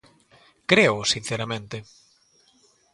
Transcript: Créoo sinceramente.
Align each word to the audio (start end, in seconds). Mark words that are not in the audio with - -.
Créoo 0.69 1.03
sinceramente. 1.13 1.77